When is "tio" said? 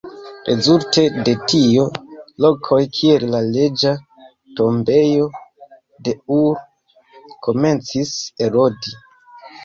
1.51-1.83